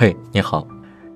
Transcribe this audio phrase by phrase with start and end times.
[0.00, 0.64] 嘿，你好，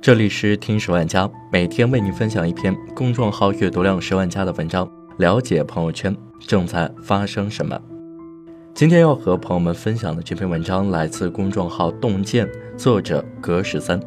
[0.01, 7.81] 这里是听十万加，每天为你分享一篇公众号阅读量十万加的文章，了解朋友圈正在发生什么。
[8.75, 14.01] 今天要和朋友们分享的这篇文章来自公众号洞见，作者格十三，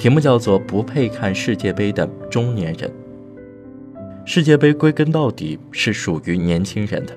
[0.00, 2.90] 题目叫做《不配看世界杯的中年人》。
[4.24, 7.16] 世界杯归根到底是属于年轻人的。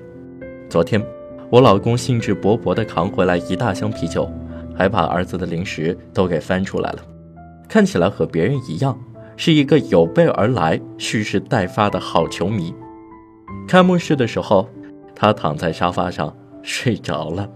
[0.68, 1.04] 昨天，
[1.50, 4.30] 我老公兴致勃勃地扛回来一大箱啤酒。
[4.80, 7.04] 还把儿子的零食都给翻出来了，
[7.68, 8.98] 看起来和别人一样，
[9.36, 12.74] 是一个有备而来、蓄势待发的好球迷。
[13.68, 14.66] 开幕式的时候，
[15.14, 17.46] 他躺在沙发上睡着了。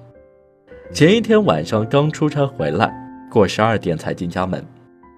[0.92, 2.92] 前一天晚上刚出差回来，
[3.30, 4.62] 过十二点才进家门，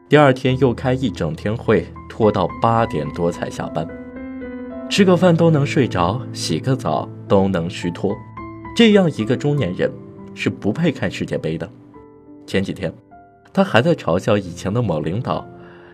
[0.09, 3.85] 第二天又开一整天会，拖到八点多才下班。
[4.89, 8.15] 吃个饭都能睡着，洗个澡都能虚脱，
[8.77, 9.91] 这样一个中年人
[10.35, 11.69] 是不配看世界杯的。
[12.47, 12.93] 前几天，
[13.53, 15.47] 他还在嘲笑以前的某领导，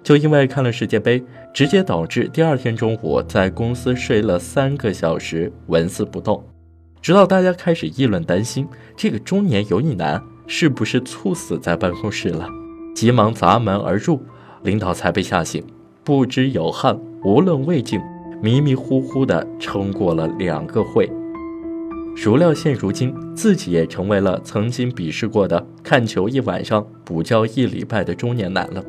[0.02, 1.22] 就因为看了世界杯，
[1.54, 6.44] 直接导致第二天中午在公司睡了三个小时，纹丝不动。
[7.00, 12.46] 直到大家开始议论，担心这个中年油腻男是不是猝死在办公室了，
[12.94, 14.20] 急忙砸门而入，
[14.62, 15.64] 领导才被吓醒，
[16.04, 18.00] 不知有汗，无论未尽，
[18.40, 21.10] 迷迷糊糊的撑过了两个会。
[22.14, 28.84] 孰料现如今，自己也成为了曾经鄙视过的看球一晚上补觉一礼拜的中年男了。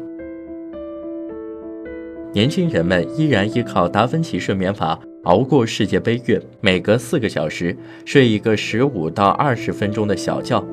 [2.34, 10.64] 年轻人们依然依靠达芬奇睡眠法熬过世界杯月，每隔四个小时睡一个十五到二十分钟的小觉，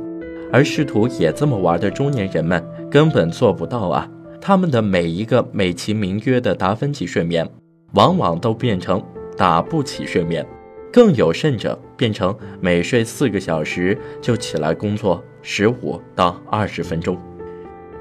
[0.52, 4.10] 而试图也这么玩的中年人们根本做不到啊！
[4.40, 7.48] 他们的每一个美其名曰的达芬奇睡眠，
[7.92, 9.02] 往往都变成
[9.36, 10.44] 打不起睡眠。
[10.92, 17.16] 更有甚者，变成每睡四个小时就起来工作十五到二十分钟。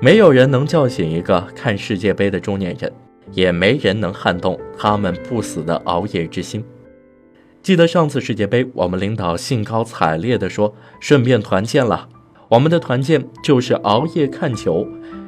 [0.02, 2.92] 没有人能叫醒一个看世界杯的中年人，
[3.32, 6.64] 也没人能撼动他们不死的熬夜之心。
[7.62, 12.08] 记得上次世界杯，我们领导兴高采烈地说：“顺便团建了。”
[12.50, 14.88] 我们的团建就是熬夜看球，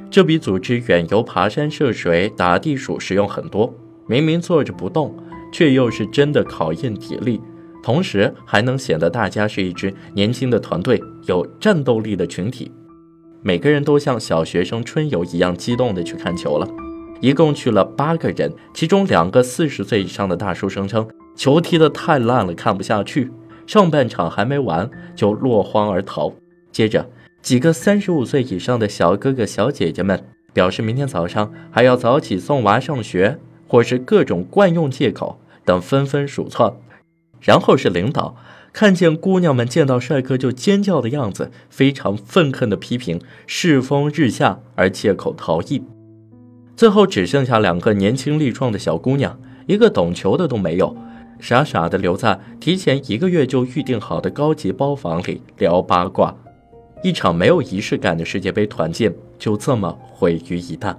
[0.09, 3.71] 这比组织远游、爬山涉水、打地鼠实用很多。
[4.07, 5.15] 明明坐着不动，
[5.51, 7.39] 却又是真的考验体力。
[7.83, 12.71] 同时还能显得大家是一支年轻的团队，有战斗力的群体。
[13.41, 16.67] 每个人都像小学生春游一样激动地去看球了。
[17.21, 23.31] 一共去了八个人，其中两个四十岁以上的大叔声称球踢得太烂了，看不下去。
[23.67, 26.33] 上半场还没完就落荒而逃。
[26.71, 27.09] 接着，
[27.41, 36.73] 几个三十五岁以上的小哥哥小姐姐们表示明天早上还要早起送娃上学，或是各种惯用借口等纷纷鼠窜。
[37.41, 38.35] 然后是领导
[38.71, 45.83] 看见姑娘们见到帅哥就尖叫的样子，非常愤恨的批评世风日下而借口逃逸。
[46.77, 49.37] 最后只剩下两个年轻力壮的小姑娘，
[49.67, 50.95] 一个懂球的都没有，
[51.39, 56.33] 傻傻的留在提前一个月就预定好的高级包房里聊八卦。
[57.03, 60.95] 一场没有仪式感的世界杯团建就这么毁于一旦。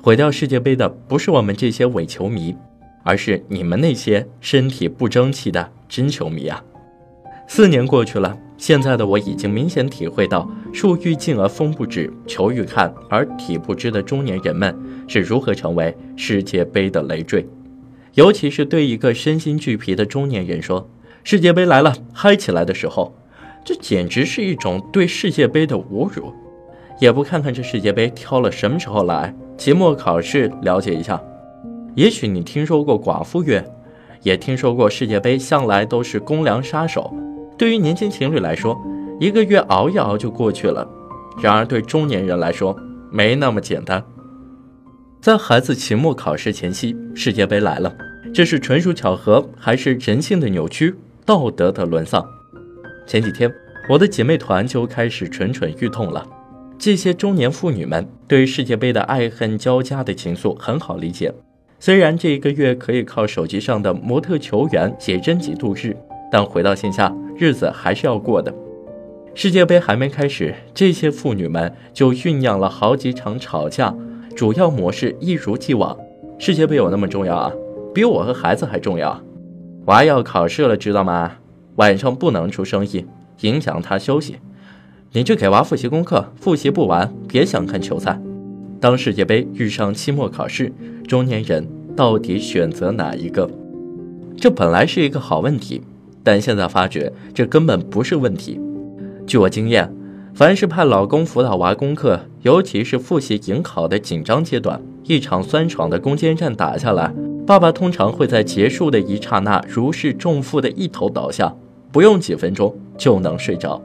[0.00, 2.56] 毁掉世界杯的不是我们这些伪球迷。
[3.02, 6.62] 而是你们那些身体不争气的真球迷啊！
[7.48, 14.74] 四年过去了，现在的我已经明显体会到“树欲静而风不止，球欲看而体不支”的中年人们
[15.06, 17.46] 是如何成为世界杯的累赘。
[18.14, 20.88] 尤其是对一个身心俱疲的中年人说
[21.24, 23.14] ：“世界杯来了，嗨起来的时候，
[23.64, 26.32] 这简直是一种对世界杯的侮辱。
[27.00, 31.20] 也不看看这世界杯挑了什么时候来，期末考试了解一下。”
[31.94, 33.64] 也许你听说过寡妇月，
[34.22, 37.12] 也听说过世界杯向来都是公粮杀手。
[37.58, 38.80] 对于年轻情侣来说，
[39.20, 40.88] 一个月熬一熬就过去了。
[41.40, 42.74] 然而对中年人来说，
[43.10, 44.02] 没那么简单。
[45.20, 47.94] 在孩子期末考试前夕，世界杯来了，
[48.34, 52.26] 这是纯属巧合，还是人性的扭曲、道德的沦丧？
[53.06, 53.52] 前几天，
[53.88, 56.26] 我的姐妹团就开始蠢蠢欲动了。
[56.78, 61.32] 这些中年妇女们对世界杯的爱恨交加的情愫，很好理解。
[61.84, 65.96] 虽然这一个月可以靠手机上的模特球员写真集度日，
[66.30, 68.54] 但回到线下，日子还是要过的。
[69.34, 73.92] 世界杯还没开始，这些妇女们就酝酿了好几场吵架，
[74.36, 75.98] 主要模式一如既往。
[76.38, 77.52] 世界杯有那么重要啊？
[77.92, 79.20] 比我和孩子还重要？
[79.86, 81.32] 娃要考试了，知道吗？
[81.74, 83.04] 晚上不能出声音，
[83.40, 84.36] 影响他休息。
[85.10, 88.20] 你去给娃复习功课，复习不完，别想看球赛。
[88.82, 90.72] 当世界杯遇上期末考试，
[91.06, 91.64] 中年人
[91.94, 93.48] 到底选择哪一个？
[94.36, 95.80] 这本来是一个好问题，
[96.24, 98.58] 但现在发觉这根本不是问题。
[99.24, 99.88] 据我经验，
[100.34, 107.14] 凡是派老公辅导娃功课，尤其是复习迎考的紧张阶段，一场酸爽的攻坚战打下来，
[107.46, 111.54] 爸爸通常会在结束的一刹那如释重负的一头倒下，
[111.92, 113.80] 不用几分钟就能睡着。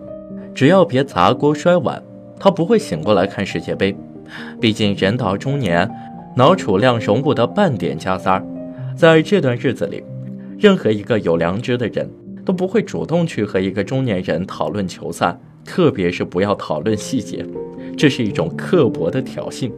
[0.56, 2.02] 只要别砸锅摔碗，
[2.40, 3.96] 他不会醒过来看世界杯。
[4.60, 5.90] 毕竟人到中年，
[6.36, 8.46] 脑储量容不得半点加塞儿。
[8.96, 10.04] 在这段日子里，
[10.58, 12.10] 任何一个有良知的人
[12.44, 15.40] 都不会主动去和一个中年人讨论球赛。
[15.66, 17.46] 特别是不要讨论细节，
[17.98, 19.70] 这是一种刻薄的挑衅，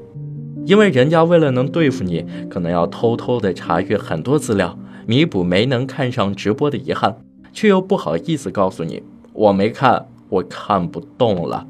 [0.63, 7.17] 因为人家为了能对付你，可能要偷偷的查阅很多资料，弥补没能看上直播的遗憾，
[7.51, 9.01] 却又不好意思告诉你
[9.33, 11.65] 我没看，我看不动了。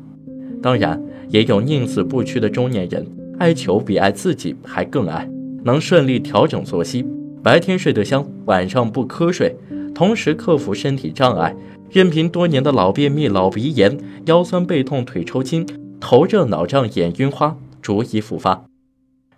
[0.62, 3.06] 当然，也有宁死不屈的中年人，
[3.38, 5.30] 爱球比爱自己还更爱，
[5.64, 7.06] 能顺利调整作息，
[7.42, 9.56] 白天睡得香，晚上不瞌睡，
[9.94, 11.56] 同时克服身体障碍。
[11.92, 15.66] 任凭多年的老便秘、老鼻炎、腰酸背痛、腿抽筋、
[16.00, 18.66] 头热脑胀、眼晕花，逐一复发。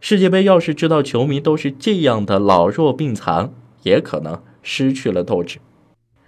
[0.02, 3.54] 世界杯要是知道球迷都是这样的老弱病残，
[3.84, 5.60] 也可能失去了斗志。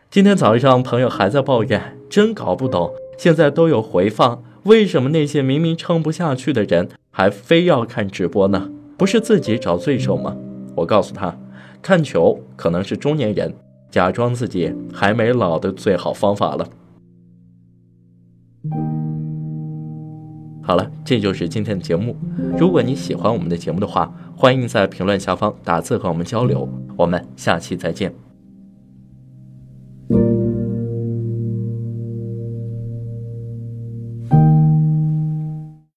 [0.09, 8.69] 今天早上朋友还在抱怨，真搞不懂，现在都有回放，为什么那些明明撑不下去的人还非要看直播呢？
[8.97, 10.35] 不是自己找罪受吗？
[10.75, 11.37] 我告诉他，
[11.81, 13.53] 看球可能是中年人。
[13.91, 16.67] 假装自己还没老的最好方法了。
[20.63, 22.15] 好了，这就是今天的节目。
[22.57, 26.67] 如果你喜欢我们的节目的话，欢迎在评论下方打字和我们交流。
[26.95, 28.32] 我们下期再见。